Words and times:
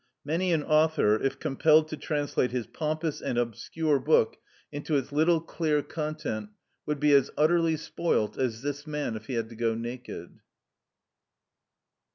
Many 0.25 0.51
an 0.51 0.63
author, 0.63 1.21
if 1.21 1.37
compelled 1.37 1.87
to 1.89 1.95
translate 1.95 2.49
his 2.49 2.65
pompous 2.65 3.21
and 3.21 3.37
obscure 3.37 3.99
book 3.99 4.37
into 4.71 4.97
its 4.97 5.11
little 5.11 5.39
clear 5.39 5.83
content, 5.83 6.49
would 6.87 6.99
be 6.99 7.13
as 7.13 7.29
utterly 7.37 7.77
spoilt 7.77 8.35
as 8.35 8.63
this 8.63 8.87
man 8.87 9.15
if 9.15 9.27
he 9.27 9.35
had 9.35 9.47
to 9.49 9.55
go 9.55 9.75
naked. 9.75 10.39